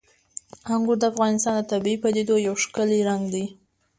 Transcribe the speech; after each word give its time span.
انګور 0.73 0.97
د 0.99 1.03
افغانستان 1.11 1.53
د 1.57 1.61
طبیعي 1.71 1.97
پدیدو 2.03 2.35
یو 2.47 2.55
ښکلی 2.63 2.99
رنګ 3.09 3.23
دی. 3.33 3.45